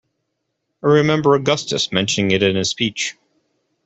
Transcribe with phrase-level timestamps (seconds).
[0.83, 3.15] I remember Augustus mentioning it in his speech.